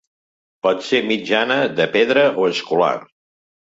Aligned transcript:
Pot 0.67 0.81
ser 0.87 1.01
mitjana, 1.11 1.57
de 1.81 1.87
pedra 1.99 2.25
o 2.45 2.49
escolar. 2.57 2.93